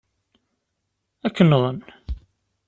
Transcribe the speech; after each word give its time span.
Ad 1.27 1.31
k-nɣeɣ. 1.35 1.75